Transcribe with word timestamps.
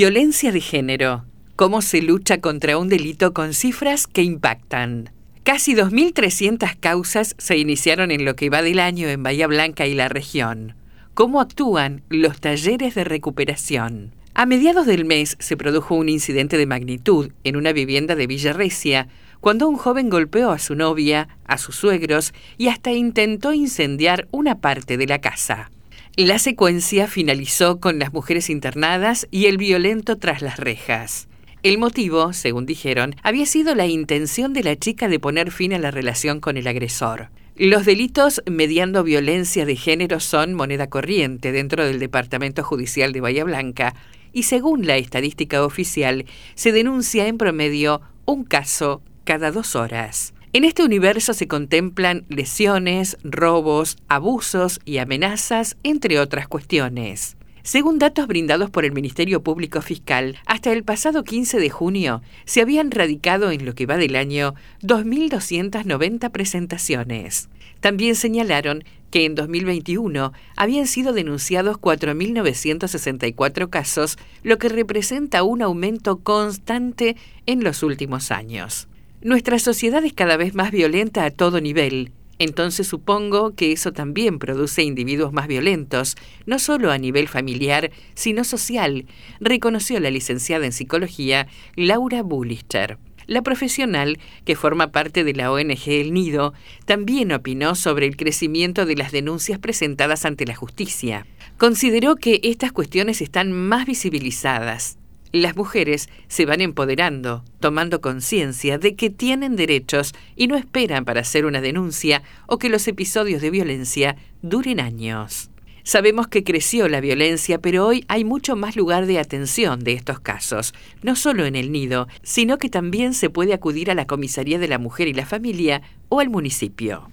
Violencia 0.00 0.52
de 0.52 0.60
género. 0.60 1.24
¿Cómo 1.56 1.82
se 1.82 2.00
lucha 2.00 2.40
contra 2.40 2.78
un 2.78 2.88
delito 2.88 3.34
con 3.34 3.52
cifras 3.52 4.06
que 4.06 4.22
impactan? 4.22 5.10
Casi 5.42 5.74
2.300 5.74 6.76
causas 6.78 7.34
se 7.36 7.56
iniciaron 7.56 8.12
en 8.12 8.24
lo 8.24 8.36
que 8.36 8.48
va 8.48 8.62
del 8.62 8.78
año 8.78 9.08
en 9.08 9.24
Bahía 9.24 9.48
Blanca 9.48 9.88
y 9.88 9.94
la 9.94 10.08
región. 10.08 10.76
¿Cómo 11.14 11.40
actúan 11.40 12.04
los 12.10 12.40
talleres 12.40 12.94
de 12.94 13.02
recuperación? 13.02 14.14
A 14.34 14.46
mediados 14.46 14.86
del 14.86 15.04
mes 15.04 15.36
se 15.40 15.56
produjo 15.56 15.96
un 15.96 16.08
incidente 16.08 16.56
de 16.58 16.66
magnitud 16.66 17.32
en 17.42 17.56
una 17.56 17.72
vivienda 17.72 18.14
de 18.14 18.28
Villa 18.28 18.52
Recia, 18.52 19.08
cuando 19.40 19.68
un 19.68 19.74
joven 19.74 20.10
golpeó 20.10 20.52
a 20.52 20.60
su 20.60 20.76
novia, 20.76 21.26
a 21.44 21.58
sus 21.58 21.74
suegros 21.74 22.34
y 22.56 22.68
hasta 22.68 22.92
intentó 22.92 23.52
incendiar 23.52 24.28
una 24.30 24.60
parte 24.60 24.96
de 24.96 25.08
la 25.08 25.20
casa. 25.20 25.72
La 26.18 26.40
secuencia 26.40 27.06
finalizó 27.06 27.78
con 27.78 28.00
las 28.00 28.12
mujeres 28.12 28.50
internadas 28.50 29.28
y 29.30 29.46
el 29.46 29.56
violento 29.56 30.18
tras 30.18 30.42
las 30.42 30.56
rejas. 30.56 31.28
El 31.62 31.78
motivo, 31.78 32.32
según 32.32 32.66
dijeron, 32.66 33.14
había 33.22 33.46
sido 33.46 33.76
la 33.76 33.86
intención 33.86 34.52
de 34.52 34.64
la 34.64 34.74
chica 34.74 35.06
de 35.06 35.20
poner 35.20 35.52
fin 35.52 35.74
a 35.74 35.78
la 35.78 35.92
relación 35.92 36.40
con 36.40 36.56
el 36.56 36.66
agresor. 36.66 37.28
Los 37.54 37.86
delitos 37.86 38.42
mediando 38.50 39.04
violencia 39.04 39.64
de 39.64 39.76
género 39.76 40.18
son 40.18 40.54
moneda 40.54 40.88
corriente 40.88 41.52
dentro 41.52 41.84
del 41.84 42.00
Departamento 42.00 42.64
Judicial 42.64 43.12
de 43.12 43.20
Bahía 43.20 43.44
Blanca 43.44 43.94
y 44.32 44.42
según 44.42 44.88
la 44.88 44.96
estadística 44.96 45.64
oficial 45.64 46.26
se 46.56 46.72
denuncia 46.72 47.28
en 47.28 47.38
promedio 47.38 48.00
un 48.24 48.42
caso 48.42 49.02
cada 49.22 49.52
dos 49.52 49.76
horas. 49.76 50.34
En 50.54 50.64
este 50.64 50.82
universo 50.82 51.34
se 51.34 51.46
contemplan 51.46 52.24
lesiones, 52.30 53.18
robos, 53.22 53.98
abusos 54.08 54.80
y 54.86 54.96
amenazas, 54.96 55.76
entre 55.82 56.18
otras 56.18 56.48
cuestiones. 56.48 57.36
Según 57.62 57.98
datos 57.98 58.26
brindados 58.26 58.70
por 58.70 58.86
el 58.86 58.92
Ministerio 58.92 59.42
Público 59.42 59.82
Fiscal, 59.82 60.38
hasta 60.46 60.72
el 60.72 60.84
pasado 60.84 61.22
15 61.22 61.58
de 61.58 61.68
junio 61.68 62.22
se 62.46 62.62
habían 62.62 62.90
radicado 62.90 63.50
en 63.50 63.66
lo 63.66 63.74
que 63.74 63.84
va 63.84 63.98
del 63.98 64.16
año 64.16 64.54
2.290 64.80 66.30
presentaciones. 66.30 67.50
También 67.80 68.14
señalaron 68.14 68.84
que 69.10 69.26
en 69.26 69.34
2021 69.34 70.32
habían 70.56 70.86
sido 70.86 71.12
denunciados 71.12 71.76
4.964 71.76 73.68
casos, 73.68 74.16
lo 74.42 74.56
que 74.56 74.70
representa 74.70 75.42
un 75.42 75.60
aumento 75.60 76.20
constante 76.20 77.18
en 77.44 77.62
los 77.62 77.82
últimos 77.82 78.30
años. 78.30 78.88
Nuestra 79.20 79.58
sociedad 79.58 80.04
es 80.04 80.12
cada 80.12 80.36
vez 80.36 80.54
más 80.54 80.70
violenta 80.70 81.24
a 81.24 81.32
todo 81.32 81.60
nivel, 81.60 82.12
entonces 82.38 82.86
supongo 82.86 83.52
que 83.56 83.72
eso 83.72 83.92
también 83.92 84.38
produce 84.38 84.84
individuos 84.84 85.32
más 85.32 85.48
violentos, 85.48 86.14
no 86.46 86.60
solo 86.60 86.92
a 86.92 86.98
nivel 86.98 87.26
familiar, 87.26 87.90
sino 88.14 88.44
social, 88.44 89.06
reconoció 89.40 89.98
la 89.98 90.12
licenciada 90.12 90.66
en 90.66 90.72
psicología 90.72 91.48
Laura 91.74 92.22
Bullister. 92.22 92.98
La 93.26 93.42
profesional, 93.42 94.20
que 94.44 94.54
forma 94.54 94.92
parte 94.92 95.24
de 95.24 95.34
la 95.34 95.50
ONG 95.50 95.88
El 95.88 96.14
Nido, 96.14 96.54
también 96.86 97.32
opinó 97.32 97.74
sobre 97.74 98.06
el 98.06 98.16
crecimiento 98.16 98.86
de 98.86 98.94
las 98.94 99.10
denuncias 99.10 99.58
presentadas 99.58 100.24
ante 100.26 100.46
la 100.46 100.54
justicia. 100.54 101.26
Consideró 101.58 102.14
que 102.14 102.40
estas 102.44 102.70
cuestiones 102.70 103.20
están 103.20 103.50
más 103.50 103.84
visibilizadas, 103.84 104.96
las 105.32 105.56
mujeres 105.56 106.08
se 106.28 106.46
van 106.46 106.60
empoderando, 106.60 107.44
tomando 107.60 108.00
conciencia 108.00 108.78
de 108.78 108.94
que 108.94 109.10
tienen 109.10 109.56
derechos 109.56 110.14
y 110.36 110.46
no 110.46 110.56
esperan 110.56 111.04
para 111.04 111.20
hacer 111.20 111.46
una 111.46 111.60
denuncia 111.60 112.22
o 112.46 112.58
que 112.58 112.68
los 112.68 112.86
episodios 112.88 113.42
de 113.42 113.50
violencia 113.50 114.16
duren 114.42 114.80
años. 114.80 115.50
Sabemos 115.88 116.28
que 116.28 116.44
creció 116.44 116.86
la 116.86 117.00
violencia, 117.00 117.58
pero 117.58 117.86
hoy 117.86 118.04
hay 118.08 118.22
mucho 118.22 118.56
más 118.56 118.76
lugar 118.76 119.06
de 119.06 119.18
atención 119.18 119.80
de 119.80 119.94
estos 119.94 120.20
casos, 120.20 120.74
no 121.02 121.16
solo 121.16 121.46
en 121.46 121.56
el 121.56 121.72
nido, 121.72 122.08
sino 122.22 122.58
que 122.58 122.68
también 122.68 123.14
se 123.14 123.30
puede 123.30 123.54
acudir 123.54 123.90
a 123.90 123.94
la 123.94 124.06
Comisaría 124.06 124.58
de 124.58 124.68
la 124.68 124.78
Mujer 124.78 125.08
y 125.08 125.14
la 125.14 125.24
Familia 125.24 125.80
o 126.10 126.20
al 126.20 126.28
municipio. 126.28 127.08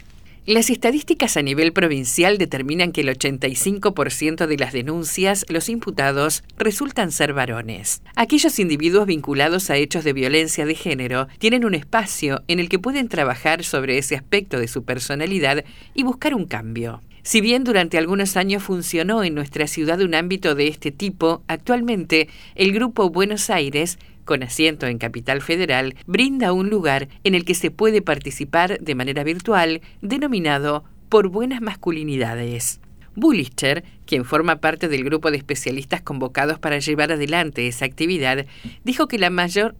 Las 0.47 0.69
estadísticas 0.69 1.37
a 1.37 1.41
nivel 1.41 1.73
provincial 1.73 2.37
determinan 2.37 2.91
que 2.91 3.01
el 3.01 3.09
85% 3.09 4.45
de 4.45 4.57
las 4.57 4.73
denuncias, 4.73 5.43
los 5.49 5.69
imputados, 5.69 6.43
resultan 6.59 7.11
ser 7.11 7.33
varones. 7.33 8.03
Aquellos 8.15 8.59
individuos 8.59 9.07
vinculados 9.07 9.71
a 9.71 9.77
hechos 9.77 10.03
de 10.03 10.13
violencia 10.13 10.67
de 10.67 10.75
género 10.75 11.27
tienen 11.39 11.65
un 11.65 11.73
espacio 11.73 12.43
en 12.47 12.59
el 12.59 12.69
que 12.69 12.77
pueden 12.77 13.09
trabajar 13.09 13.63
sobre 13.63 13.97
ese 13.97 14.15
aspecto 14.15 14.59
de 14.59 14.67
su 14.67 14.83
personalidad 14.83 15.65
y 15.95 16.03
buscar 16.03 16.35
un 16.35 16.45
cambio. 16.45 17.01
Si 17.23 17.41
bien 17.41 17.63
durante 17.63 17.97
algunos 17.97 18.37
años 18.37 18.61
funcionó 18.61 19.23
en 19.23 19.33
nuestra 19.33 19.65
ciudad 19.65 19.99
un 20.01 20.13
ámbito 20.13 20.53
de 20.53 20.67
este 20.67 20.91
tipo, 20.91 21.41
actualmente 21.47 22.29
el 22.53 22.71
Grupo 22.71 23.09
Buenos 23.09 23.49
Aires 23.49 23.97
con 24.25 24.43
asiento 24.43 24.87
en 24.87 24.97
Capital 24.97 25.41
Federal, 25.41 25.95
brinda 26.05 26.51
un 26.51 26.69
lugar 26.69 27.07
en 27.23 27.35
el 27.35 27.45
que 27.45 27.55
se 27.55 27.71
puede 27.71 28.01
participar 28.01 28.79
de 28.79 28.95
manera 28.95 29.23
virtual, 29.23 29.81
denominado 30.01 30.83
por 31.09 31.29
buenas 31.29 31.61
masculinidades. 31.61 32.81
Bullister, 33.15 33.85
quien 34.05 34.25
forma 34.25 34.57
parte 34.57 34.87
del 34.87 35.05
grupo 35.05 35.31
de 35.31 35.37
especialistas 35.37 36.01
convocados 36.01 36.59
para 36.59 36.79
llevar 36.79 37.11
adelante 37.11 37.67
esa 37.67 37.85
actividad, 37.85 38.45
dijo 38.83 39.07
que 39.07 39.17
la 39.17 39.29
mayor 39.29 39.75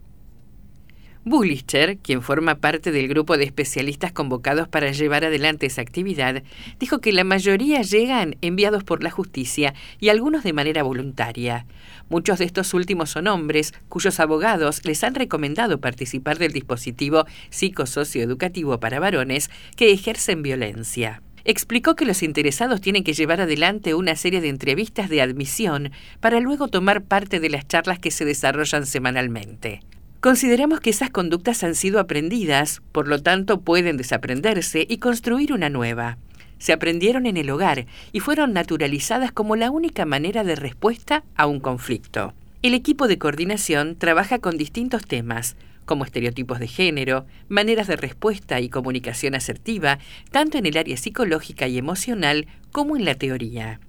Bullister, 1.28 1.97
quien 1.97 2.22
forma 2.22 2.59
parte 2.59 2.91
del 2.91 3.08
grupo 3.08 3.36
de 3.36 3.46
especialistas 3.46 4.12
convocados 4.12 4.68
para 4.68 4.91
llevar 4.91 5.25
adelante 5.25 5.66
esa 5.66 5.81
actividad, 5.81 6.44
dijo 6.80 7.02
que 7.02 7.12
la 7.12 7.24
mayoría 7.24 7.81
llegan 7.81 8.38
enviados 8.41 8.84
por 8.84 9.02
la 9.02 9.09
justicia 9.09 9.74
y 10.00 10.09
algunos 10.09 10.44
de 10.44 10.53
manera 10.53 10.84
voluntaria. 10.84 11.66
Muchos 12.09 12.38
de 12.38 12.46
estos 12.46 12.75
últimos 12.75 13.09
son 13.09 13.25
hombres 13.25 13.74
cuyos 13.90 14.19
abogados 14.19 14.85
les 14.85 15.03
han 15.03 15.16
recomendado 15.16 15.81
participar 15.81 16.38
del 16.38 16.53
dispositivo 16.53 17.25
psicosocioeducativo 17.50 18.80
para 18.80 19.00
varones 19.00 19.50
que 19.75 19.91
ejercen 19.91 20.44
violencia 20.44 21.24
explicó 21.47 21.96
que 21.96 22.06
los 22.06 22.24
interesados 22.24 22.81
tienen 22.81 23.03
que 23.03 23.14
llevar 23.14 23.40
adelante 23.40 23.94
una 23.94 24.16
serie 24.16 24.41
de 24.41 24.50
entrevistas 24.50 25.09
de 25.09 25.22
admisión 25.22 25.91
para 26.19 26.40
luego 26.40 26.68
tomar 26.69 27.03
parte 27.03 27.40
de 27.40 27.50
las 27.50 27.68
charlas 27.68 28.00
que 28.00 28.09
se 28.09 28.25
desarrollan 28.25 28.88
semanalmente. 28.88 29.81
Consideramos 30.25 30.80
que 30.80 30.90
esas 30.90 31.12
conductas 31.12 31.63
han 31.63 31.75
sido 31.75 32.00
aprendidas, 32.00 32.81
por 32.91 33.08
lo 33.08 33.22
tanto 33.22 33.62
pueden 33.62 33.96
desaprenderse 33.96 34.84
y 34.90 34.97
construir 34.97 35.53
una 35.53 35.69
nueva. 35.69 36.18
Se 36.58 36.74
aprendieron 36.74 37.28
en 37.28 37.38
el 37.38 37.47
hogar 37.52 37.86
y 38.12 38.22
fueron 38.22 38.52
naturalizadas 38.52 39.31
como 39.31 39.56
la 39.56 39.69
única 39.69 40.03
manera 40.03 40.44
de 40.44 40.56
respuesta 40.56 41.24
a 41.35 41.46
un 41.46 41.59
conflicto. 41.59 42.34
El 42.64 42.74
equipo 42.74 43.08
de 43.08 43.19
coordinación 43.19 43.97
trabaja 43.97 44.40
con 44.40 44.58
distintos 44.58 45.06
temas, 45.06 45.58
como 45.85 46.06
estereotipos 46.06 46.58
de 46.58 46.69
género, 46.69 47.28
maneras 47.47 47.85
de 47.85 47.96
respuesta 47.96 48.59
y 48.59 48.69
comunicación 48.69 49.35
asertiva, 49.35 50.00
tanto 50.31 50.58
en 50.58 50.66
el 50.66 50.78
área 50.78 50.97
psicológica 50.97 51.68
y 51.68 51.78
emocional 51.78 52.47
como 52.72 52.97
en 52.97 53.06
la 53.06 53.14
teoría. 53.14 53.80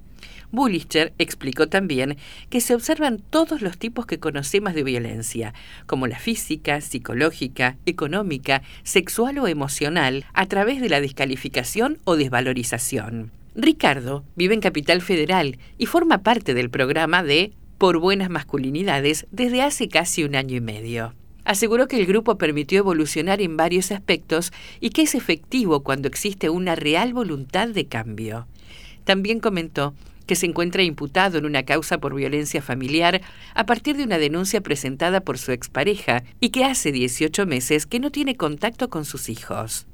Bullister 0.56 1.12
explicó 1.19 1.69
también 1.69 2.17
que 2.50 2.61
se 2.61 2.75
observan 2.75 3.22
todos 3.31 3.61
los 3.62 3.78
tipos 3.78 4.06
que 4.06 4.19
conocemos 4.19 4.75
de 4.75 4.83
violencia, 4.83 5.55
como 5.87 6.09
la 6.09 6.19
física, 6.19 6.81
psicológica, 6.81 7.77
económica, 7.87 8.62
sexual 8.83 9.39
o 9.39 9.47
emocional, 9.47 10.25
a 10.33 10.47
través 10.47 10.81
de 10.81 10.89
la 10.89 11.00
descalificación 11.00 11.99
o 12.05 12.16
desvalorización. 12.16 13.31
Ricardo 13.55 14.25
vive 14.34 14.55
en 14.55 14.61
Capital 14.61 15.03
Federal 15.03 15.59
y 15.78 15.87
forma 15.87 16.22
parte 16.22 16.55
del 16.55 16.71
programa 16.71 17.22
de 17.22 17.53
Por 17.78 17.99
Buenas 17.99 18.31
Masculinidades 18.31 19.27
desde 19.31 19.62
hace 19.62 19.89
casi 19.89 20.25
un 20.25 20.34
año 20.34 20.56
y 20.56 20.61
medio. 20.61 21.15
Aseguró 21.45 21.87
que 21.87 22.00
el 22.00 22.06
grupo 22.06 22.39
permitió 22.39 22.78
evolucionar 22.78 23.41
en 23.41 23.56
varios 23.56 23.93
aspectos 23.93 24.53
y 24.81 24.91
que 24.91 25.03
es 25.03 25.15
efectivo 25.15 25.84
cuando 25.84 26.09
existe 26.09 26.49
una 26.49 26.75
real 26.75 27.12
voluntad 27.12 27.69
de 27.69 27.87
cambio. 27.87 28.47
También 29.05 29.39
comentó 29.39 29.95
que 30.27 30.37
se 30.37 30.47
encuentra 30.47 30.83
imputado 30.83 31.39
en 31.39 31.47
una 31.47 31.63
causa 31.63 31.99
por 31.99 32.15
violencia 32.15 32.61
familiar 32.61 33.21
a 33.55 33.67
partir 33.67 33.97
de 33.97 34.05
una 34.05 34.19
denuncia 34.19 34.61
presentada 34.61 35.21
por 35.21 35.39
su 35.39 35.53
expareja 35.53 36.25
y 36.41 36.51
que 36.51 36.65
hace 36.65 36.93
18 36.93 37.47
meses 37.47 37.87
que 37.87 38.01
no 38.01 38.11
tiene 38.11 38.37
contacto 38.37 38.91
con 38.91 39.05
sus 39.05 39.28
hijos. 39.28 39.87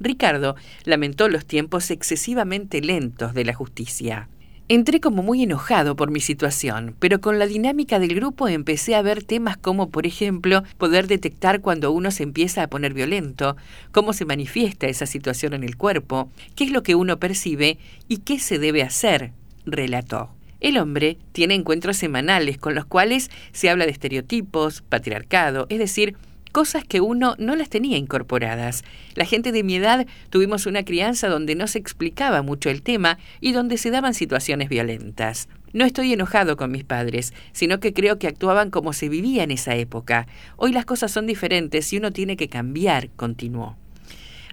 Ricardo 0.00 0.56
lamentó 0.84 1.28
los 1.28 1.46
tiempos 1.46 1.90
excesivamente 1.90 2.80
lentos 2.80 3.34
de 3.34 3.44
la 3.44 3.54
justicia. 3.54 4.28
Entré 4.68 5.00
como 5.00 5.22
muy 5.22 5.44
enojado 5.44 5.94
por 5.94 6.10
mi 6.10 6.18
situación, 6.18 6.96
pero 6.98 7.20
con 7.20 7.38
la 7.38 7.46
dinámica 7.46 8.00
del 8.00 8.16
grupo 8.16 8.48
empecé 8.48 8.96
a 8.96 9.02
ver 9.02 9.22
temas 9.22 9.56
como, 9.56 9.90
por 9.90 10.06
ejemplo, 10.06 10.64
poder 10.76 11.06
detectar 11.06 11.60
cuando 11.60 11.92
uno 11.92 12.10
se 12.10 12.24
empieza 12.24 12.64
a 12.64 12.66
poner 12.66 12.92
violento, 12.92 13.56
cómo 13.92 14.12
se 14.12 14.24
manifiesta 14.24 14.88
esa 14.88 15.06
situación 15.06 15.54
en 15.54 15.62
el 15.62 15.76
cuerpo, 15.76 16.30
qué 16.56 16.64
es 16.64 16.72
lo 16.72 16.82
que 16.82 16.96
uno 16.96 17.20
percibe 17.20 17.78
y 18.08 18.18
qué 18.18 18.40
se 18.40 18.58
debe 18.58 18.82
hacer 18.82 19.32
relató. 19.66 20.30
El 20.60 20.78
hombre 20.78 21.18
tiene 21.32 21.54
encuentros 21.54 21.98
semanales 21.98 22.56
con 22.56 22.74
los 22.74 22.86
cuales 22.86 23.30
se 23.52 23.68
habla 23.68 23.84
de 23.84 23.92
estereotipos, 23.92 24.82
patriarcado, 24.82 25.66
es 25.68 25.78
decir, 25.78 26.16
cosas 26.56 26.84
que 26.84 27.02
uno 27.02 27.34
no 27.38 27.54
las 27.54 27.68
tenía 27.68 27.98
incorporadas. 27.98 28.82
La 29.14 29.26
gente 29.26 29.52
de 29.52 29.62
mi 29.62 29.74
edad 29.74 30.06
tuvimos 30.30 30.64
una 30.64 30.84
crianza 30.84 31.28
donde 31.28 31.54
no 31.54 31.66
se 31.66 31.78
explicaba 31.78 32.40
mucho 32.40 32.70
el 32.70 32.80
tema 32.80 33.18
y 33.42 33.52
donde 33.52 33.76
se 33.76 33.90
daban 33.90 34.14
situaciones 34.14 34.70
violentas. 34.70 35.48
No 35.74 35.84
estoy 35.84 36.14
enojado 36.14 36.56
con 36.56 36.72
mis 36.72 36.84
padres, 36.84 37.34
sino 37.52 37.78
que 37.78 37.92
creo 37.92 38.18
que 38.18 38.26
actuaban 38.26 38.70
como 38.70 38.94
se 38.94 39.10
vivía 39.10 39.42
en 39.42 39.50
esa 39.50 39.74
época. 39.76 40.26
Hoy 40.56 40.72
las 40.72 40.86
cosas 40.86 41.12
son 41.12 41.26
diferentes 41.26 41.92
y 41.92 41.98
uno 41.98 42.12
tiene 42.12 42.38
que 42.38 42.48
cambiar, 42.48 43.10
continuó. 43.10 43.76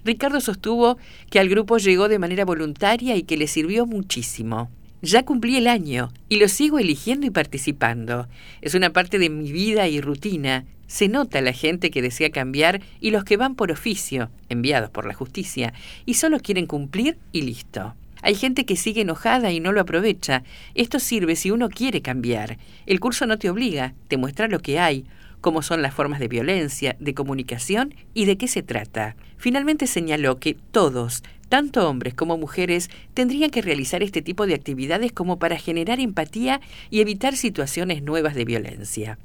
Ricardo 0.03 0.41
sostuvo 0.41 0.97
que 1.29 1.39
al 1.39 1.47
grupo 1.47 1.77
llegó 1.77 2.09
de 2.09 2.19
manera 2.19 2.43
voluntaria 2.43 3.15
y 3.15 3.23
que 3.23 3.37
le 3.37 3.47
sirvió 3.47 3.85
muchísimo. 3.85 4.69
Ya 5.05 5.25
cumplí 5.25 5.57
el 5.57 5.67
año 5.67 6.13
y 6.29 6.37
lo 6.37 6.47
sigo 6.47 6.79
eligiendo 6.79 7.27
y 7.27 7.29
participando. 7.29 8.29
Es 8.61 8.73
una 8.73 8.91
parte 8.91 9.19
de 9.19 9.29
mi 9.29 9.51
vida 9.51 9.89
y 9.89 9.99
rutina. 9.99 10.63
Se 10.87 11.09
nota 11.09 11.41
la 11.41 11.51
gente 11.51 11.91
que 11.91 12.01
desea 12.01 12.29
cambiar 12.29 12.81
y 13.01 13.11
los 13.11 13.25
que 13.25 13.35
van 13.35 13.55
por 13.55 13.69
oficio, 13.69 14.29
enviados 14.47 14.89
por 14.91 15.05
la 15.05 15.13
justicia, 15.13 15.73
y 16.05 16.13
solo 16.13 16.39
quieren 16.39 16.67
cumplir 16.67 17.17
y 17.33 17.41
listo. 17.41 17.95
Hay 18.21 18.35
gente 18.35 18.65
que 18.65 18.77
sigue 18.77 19.01
enojada 19.01 19.51
y 19.51 19.59
no 19.59 19.73
lo 19.73 19.81
aprovecha. 19.81 20.43
Esto 20.73 20.99
sirve 20.99 21.35
si 21.35 21.51
uno 21.51 21.67
quiere 21.67 22.01
cambiar. 22.01 22.57
El 22.85 23.01
curso 23.01 23.25
no 23.25 23.37
te 23.37 23.49
obliga, 23.49 23.95
te 24.07 24.15
muestra 24.15 24.47
lo 24.47 24.59
que 24.59 24.79
hay, 24.79 25.03
cómo 25.41 25.63
son 25.63 25.81
las 25.81 25.93
formas 25.93 26.21
de 26.21 26.29
violencia, 26.29 26.95
de 27.01 27.13
comunicación 27.13 27.93
y 28.13 28.23
de 28.23 28.37
qué 28.37 28.47
se 28.47 28.63
trata. 28.63 29.17
Finalmente 29.35 29.85
señaló 29.85 30.39
que 30.39 30.55
todos, 30.71 31.23
tanto 31.53 31.87
hombres 31.87 32.15
como 32.15 32.35
mujeres, 32.35 32.89
tendrían 33.13 33.51
que 33.51 33.61
realizar 33.61 34.01
este 34.01 34.23
tipo 34.23 34.47
de 34.47 34.55
actividades 34.55 35.11
como 35.11 35.37
para 35.37 35.55
generar 35.55 35.99
empatía 35.99 36.61
y 36.89 36.99
evitar 36.99 37.37
situaciones 37.37 38.01
nuevas 38.01 38.33
de 38.33 38.43
violencia. 38.43 39.19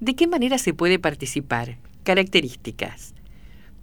¿De 0.00 0.16
qué 0.16 0.26
manera 0.26 0.58
se 0.58 0.74
puede 0.74 0.98
participar? 0.98 1.76
Características. 2.02 3.14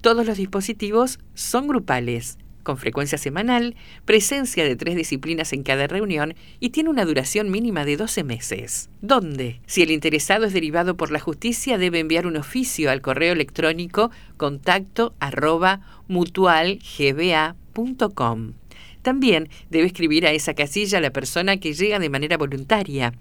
Todos 0.01 0.25
los 0.25 0.37
dispositivos 0.37 1.19
son 1.35 1.69
grupales, 1.69 2.37
con 2.63 2.77
frecuencia 2.77 3.17
semanal, 3.17 3.75
presencia 4.05 4.63
de 4.63 4.75
tres 4.75 4.95
disciplinas 4.95 5.53
en 5.53 5.63
cada 5.63 5.87
reunión 5.87 6.35
y 6.59 6.69
tiene 6.69 6.89
una 6.89 7.05
duración 7.05 7.49
mínima 7.49 7.85
de 7.85 7.97
12 7.97 8.23
meses. 8.23 8.89
¿Dónde? 9.01 9.61
Si 9.65 9.81
el 9.81 9.91
interesado 9.91 10.45
es 10.45 10.53
derivado 10.53 10.97
por 10.97 11.11
la 11.11 11.19
justicia, 11.19 11.77
debe 11.77 11.99
enviar 11.99 12.27
un 12.27 12.37
oficio 12.37 12.91
al 12.91 13.01
correo 13.01 13.33
electrónico 13.33 14.11
contacto 14.37 15.13
mutualgba.com. 16.07 18.53
También 19.01 19.49
debe 19.69 19.87
escribir 19.87 20.27
a 20.27 20.31
esa 20.31 20.53
casilla 20.53 20.99
la 20.99 21.11
persona 21.11 21.57
que 21.57 21.73
llega 21.73 21.99
de 21.99 22.09
manera 22.09 22.37
voluntaria. 22.37 23.13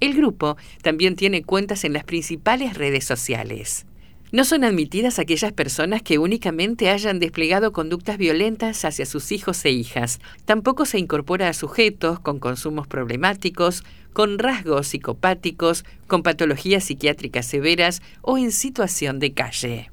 El 0.00 0.14
grupo 0.14 0.56
también 0.82 1.16
tiene 1.16 1.42
cuentas 1.42 1.84
en 1.84 1.92
las 1.92 2.04
principales 2.04 2.74
redes 2.74 3.04
sociales. 3.04 3.86
No 4.32 4.44
son 4.44 4.64
admitidas 4.64 5.18
aquellas 5.18 5.52
personas 5.52 6.02
que 6.02 6.18
únicamente 6.18 6.90
hayan 6.90 7.20
desplegado 7.20 7.72
conductas 7.72 8.18
violentas 8.18 8.84
hacia 8.84 9.06
sus 9.06 9.30
hijos 9.30 9.64
e 9.64 9.70
hijas. 9.70 10.20
Tampoco 10.44 10.86
se 10.86 10.98
incorpora 10.98 11.48
a 11.48 11.52
sujetos 11.52 12.18
con 12.18 12.40
consumos 12.40 12.88
problemáticos, 12.88 13.84
con 14.12 14.38
rasgos 14.38 14.88
psicopáticos, 14.88 15.84
con 16.06 16.22
patologías 16.22 16.84
psiquiátricas 16.84 17.46
severas 17.46 18.02
o 18.22 18.38
en 18.38 18.50
situación 18.50 19.18
de 19.18 19.32
calle. 19.34 19.90